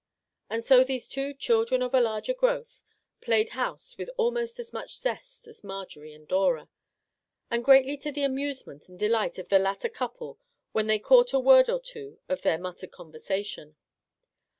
"And 0.49 0.63
so 0.63 0.83
these 0.83 1.07
two" 1.07 1.31
children 1.35 1.83
of 1.83 1.93
a 1.93 1.99
larger 2.01 2.33
growth" 2.33 2.83
played 3.21 3.49
house 3.49 3.99
with 3.99 4.09
almost 4.17 4.57
as 4.59 4.73
much 4.73 4.97
zest 4.97 5.45
as 5.47 5.63
Marjorie 5.63 6.11
and 6.15 6.27
Dora,— 6.27 6.69
and 7.51 7.63
greatly 7.63 7.97
to 7.97 8.11
the 8.11 8.23
amusement 8.23 8.89
and 8.89 8.97
delight 8.97 9.37
of 9.37 9.49
the 9.49 9.59
latter 9.59 9.89
couple 9.89 10.39
when 10.71 10.87
they 10.87 10.97
caught 10.97 11.33
a 11.33 11.39
word 11.39 11.69
or 11.69 11.79
two 11.79 12.17
of 12.27 12.41
their 12.41 12.57
mur 12.57 12.71
mured 12.71 12.91
conversation. 12.91 13.75